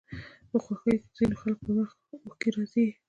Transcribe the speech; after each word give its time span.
په 0.49 0.57
خوښيو 0.63 0.91
کې 0.91 0.97
د 1.05 1.05
ځينو 1.17 1.35
خلکو 1.41 1.59
پر 1.65 1.71
مخ 1.77 1.89
اوښکې 2.23 2.49
راځي 2.55 2.85